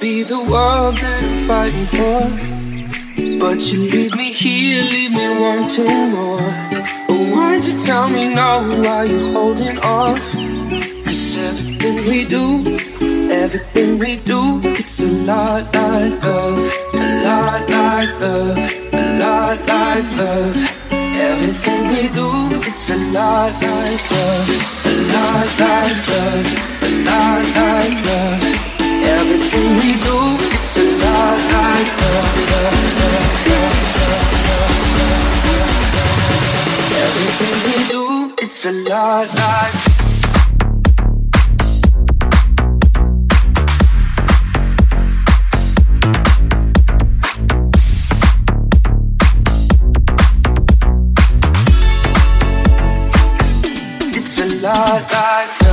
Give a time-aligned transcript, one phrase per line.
[0.00, 3.38] be the world that I'm fighting for.
[3.38, 6.38] But you leave me here, leave me wanting more.
[7.08, 8.82] But why'd you tell me no?
[8.82, 10.32] Why you holding off?
[11.04, 12.78] Cause everything we do,
[13.30, 16.72] everything we do, it's a lot like love.
[16.94, 18.58] A lot like love.
[18.92, 20.56] A lot like love.
[20.90, 22.30] Everything we do,
[22.68, 24.48] it's a lot like love.
[24.86, 26.82] A lot like love.
[26.82, 28.53] A lot like love.
[29.16, 30.18] Everything we do,
[30.56, 33.44] it's a lot like love.
[37.04, 39.74] Everything we do, it's a lot like
[54.16, 55.63] It's a lot like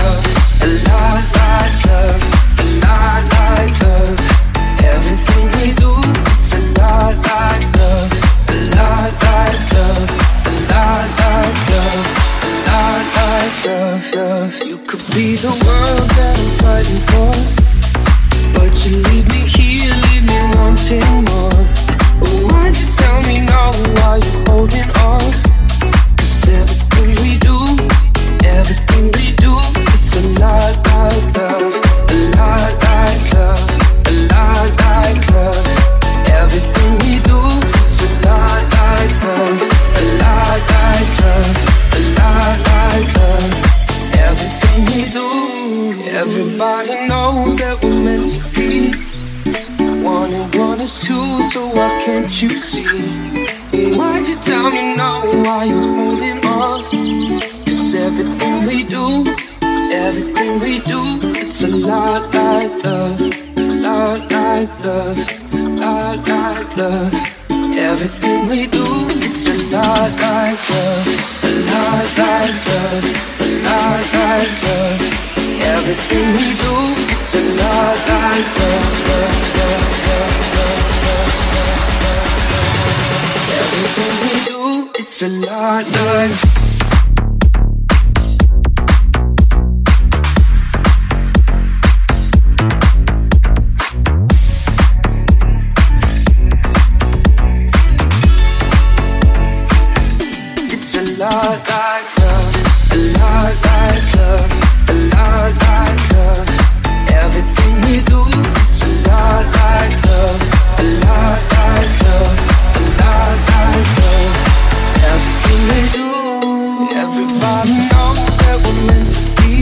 [116.96, 119.54] everybody knows that we're meant to be.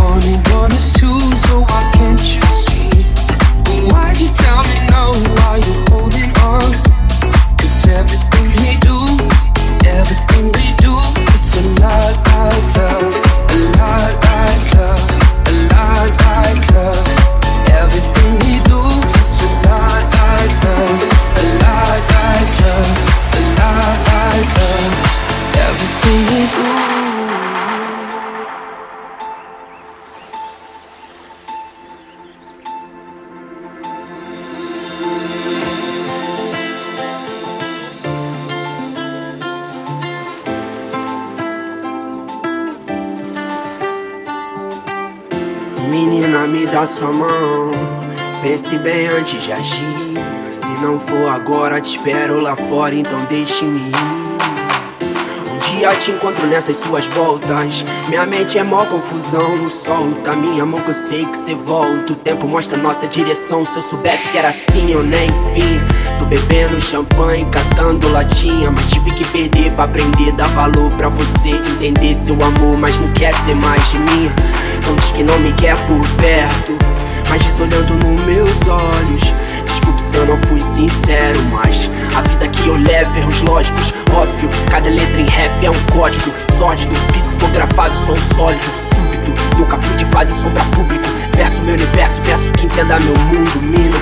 [0.00, 1.91] One and one is two, so why
[48.52, 49.96] Pense bem antes de agir.
[50.50, 53.94] Se não for agora, te espero lá fora, então deixe-me ir.
[55.50, 57.82] Um dia te encontro nessas suas voltas.
[58.10, 60.36] Minha mente é mó confusão, não solta.
[60.36, 62.12] Minha mão que eu sei que cê volta.
[62.12, 63.64] O tempo mostra nossa direção.
[63.64, 65.80] Se eu soubesse que era assim, eu nem enfim.
[66.18, 68.70] Tô bebendo champanhe, catando latinha.
[68.70, 70.30] Mas tive que perder pra aprender.
[70.32, 74.30] Dar valor pra você entender seu amor, mas não quer ser mais de mim.
[74.86, 77.01] Não diz que não me quer por perto.
[77.32, 79.34] Mas diz olhando nos meus olhos.
[79.64, 84.50] Desculpe se eu não fui sincero, mas a vida que eu levo, erros lógicos, óbvio.
[84.70, 88.62] Cada letra em rap é um código sórdido, psicografado, som sólido,
[88.92, 89.32] súbito.
[89.56, 91.08] Nunca fui de fase sombra público.
[91.34, 93.96] Verso meu universo, peço que entenda meu mundo, mina.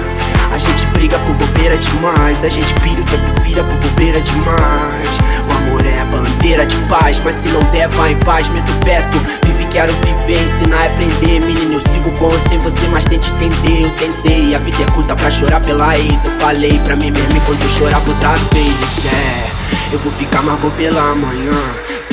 [0.52, 5.08] A gente briga por bobeira demais, a gente pira o tempo vira por bobeira demais.
[5.48, 6.04] O amor é a
[6.40, 9.18] bandeira de paz, mas se não der, vai em paz, meto o peto.
[9.44, 11.40] Vive, quero viver, ensinar e aprender.
[11.40, 13.84] Menino, eu sigo com ou sem você, mas tente entender.
[13.84, 16.24] Eu tentei, a vida é curta pra chorar pela ex.
[16.24, 19.06] Eu falei pra mim mesmo enquanto eu chorava outra vez.
[19.06, 21.52] É, eu vou ficar, mas vou pela manhã.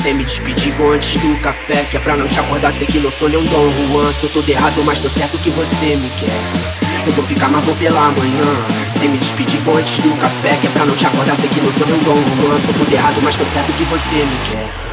[0.02, 1.84] Sem me despedir, vou antes do café.
[1.90, 4.12] Que é pra não te acordar, sei que não sou nem um Dom Juan.
[4.12, 7.06] Sou todo errado, mas tô certo que você me quer.
[7.06, 8.77] Eu vou ficar, mas vou pela manhã.
[8.98, 10.56] Sem me despedir, vou antes do café.
[10.60, 12.66] Que é pra não te acordar, sei que você não bom romance.
[12.66, 14.88] Sou tudo errado, mas tô certo que você me quer.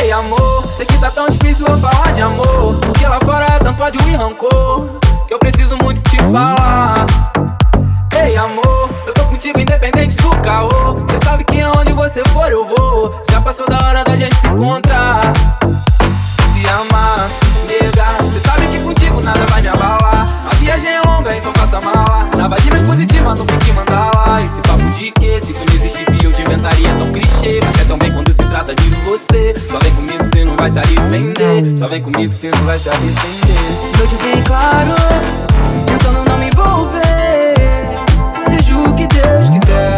[0.00, 3.58] Ei amor, sei que tá tão difícil eu falar de amor Porque lá fora é
[3.58, 4.86] tanto ódio e rancor
[5.26, 7.06] Que eu preciso muito te falar
[8.22, 10.68] Ei amor, eu tô contigo independente do caô
[11.10, 14.46] Cê sabe que aonde você for eu vou Já passou da hora da gente se
[14.46, 14.97] encontrar
[30.68, 31.76] vai se arrepender.
[31.76, 33.96] Só vem comigo, cê não vai se arrepender.
[33.96, 34.94] Noites em claro,
[35.86, 36.98] tentando não me envolver.
[38.86, 39.97] O que Deus quiser.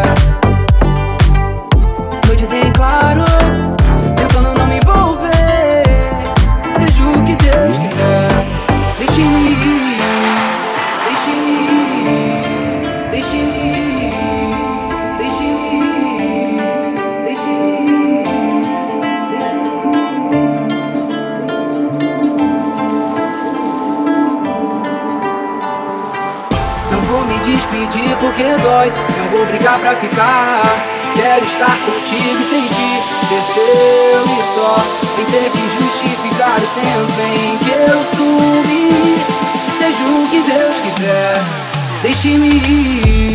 [28.81, 28.91] Dói.
[29.17, 30.61] Não vou brigar pra ficar.
[31.15, 34.75] Quero estar contigo e sentir ser seu e só.
[35.15, 39.17] Sem ter que justificar o tempo em que eu sumi.
[39.77, 41.43] Seja o que Deus quiser,
[42.01, 43.30] deixe-me ir.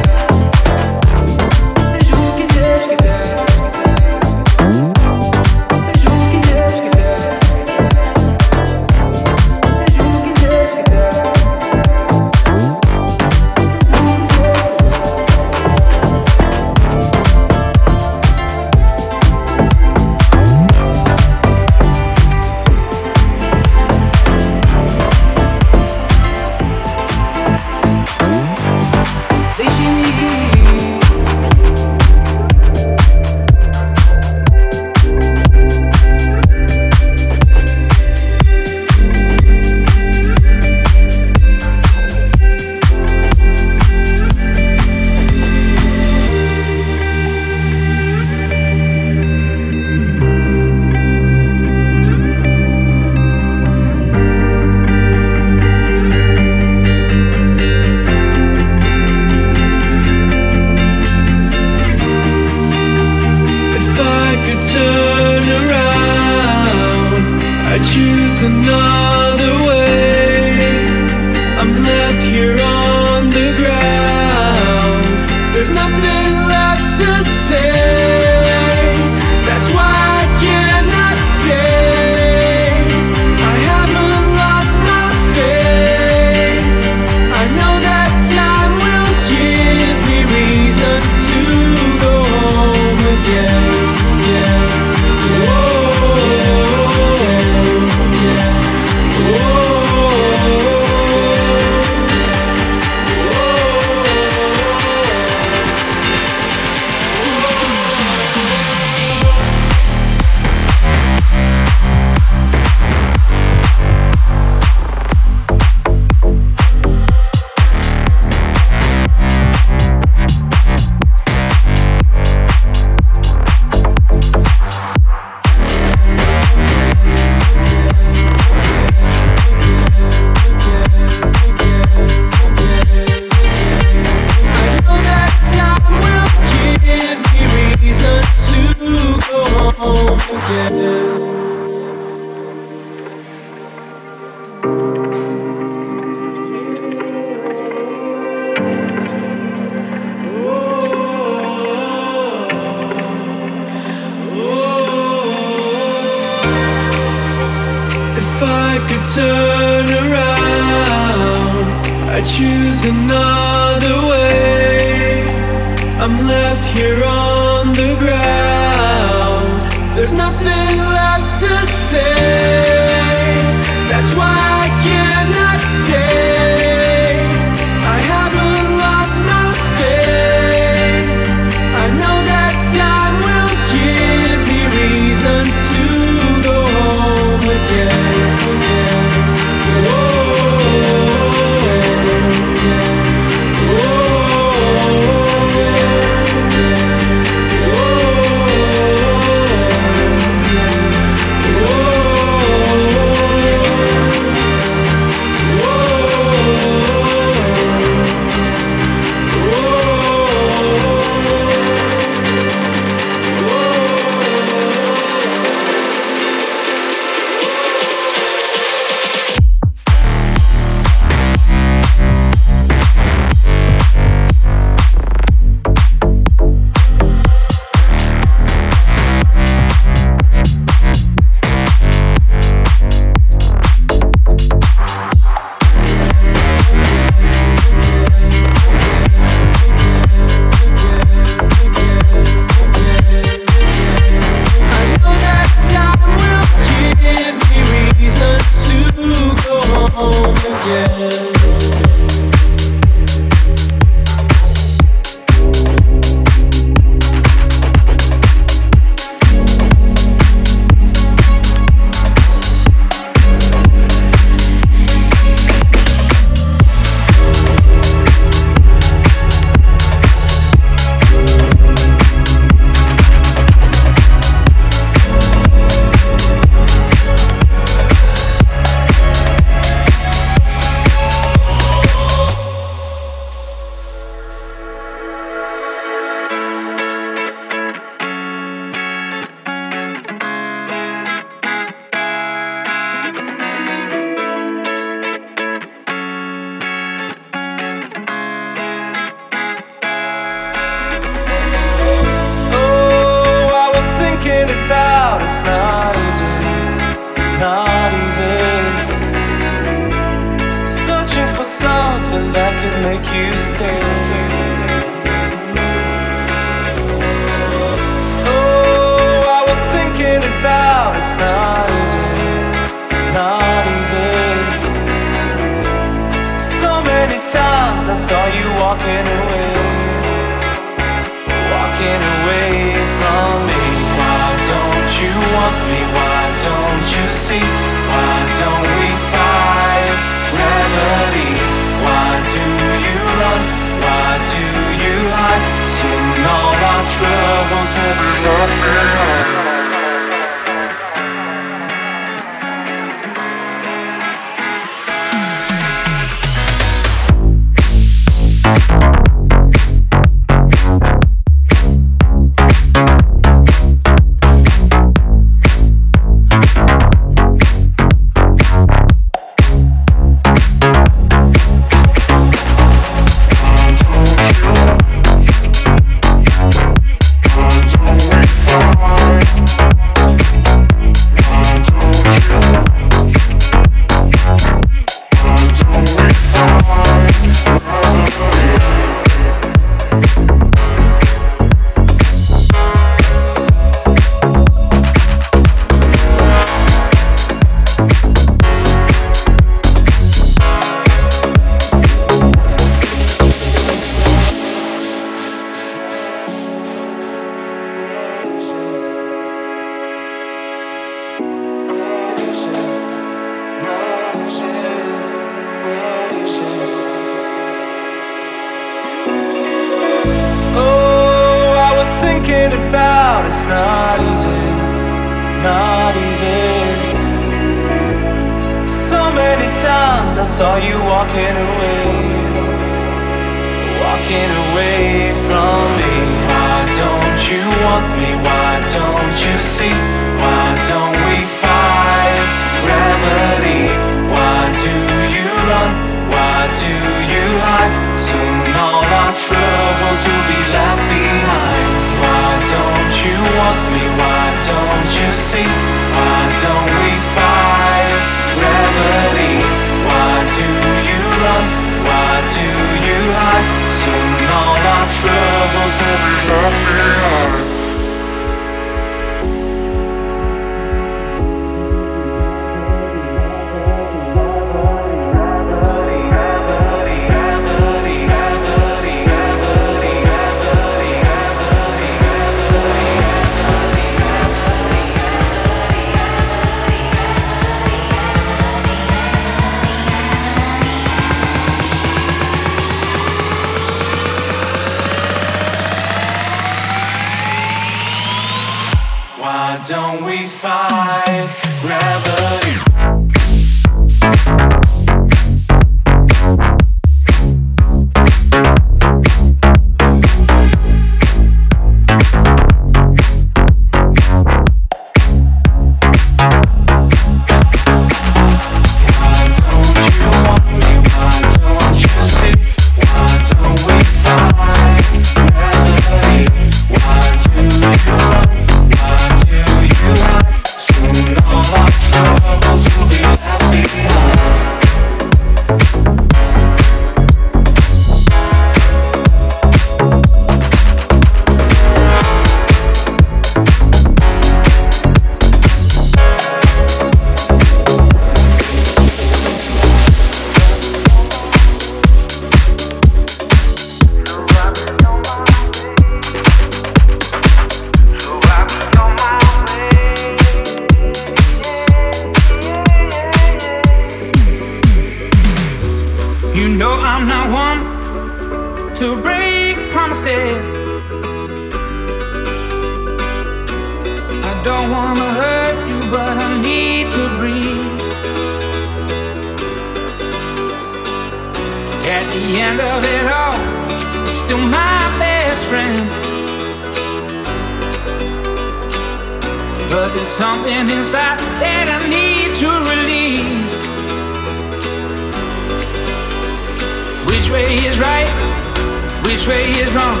[599.26, 600.00] way is wrong.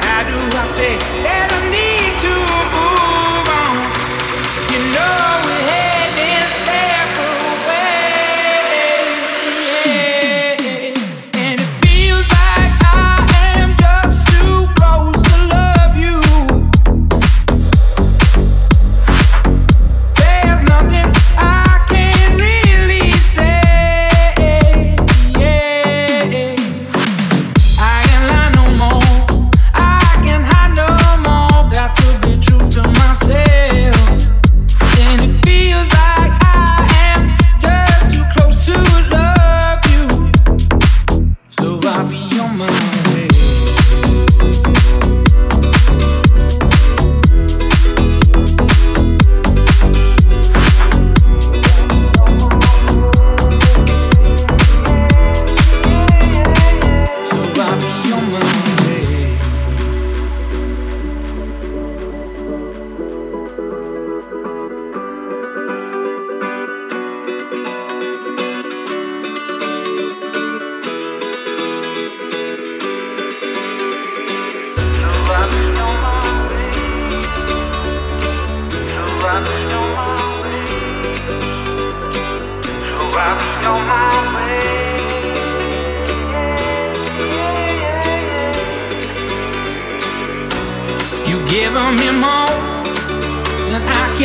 [0.00, 1.85] How do I say that I need?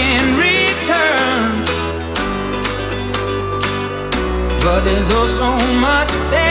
[0.10, 1.52] in return.
[4.64, 6.51] But there's oh so much there.